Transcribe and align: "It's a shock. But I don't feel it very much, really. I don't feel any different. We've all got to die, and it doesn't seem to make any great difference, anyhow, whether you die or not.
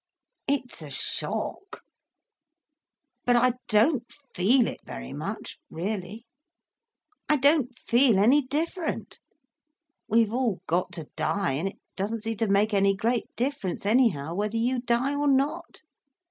"It's 0.47 0.81
a 0.81 0.89
shock. 0.89 1.83
But 3.23 3.35
I 3.35 3.53
don't 3.67 4.11
feel 4.33 4.65
it 4.67 4.79
very 4.83 5.13
much, 5.13 5.59
really. 5.69 6.25
I 7.29 7.35
don't 7.37 7.77
feel 7.77 8.17
any 8.17 8.41
different. 8.41 9.19
We've 10.07 10.33
all 10.33 10.63
got 10.65 10.91
to 10.93 11.05
die, 11.15 11.51
and 11.51 11.67
it 11.67 11.77
doesn't 11.95 12.23
seem 12.23 12.37
to 12.37 12.47
make 12.47 12.73
any 12.73 12.95
great 12.95 13.27
difference, 13.35 13.85
anyhow, 13.85 14.33
whether 14.33 14.57
you 14.57 14.81
die 14.81 15.13
or 15.15 15.27
not. 15.27 15.83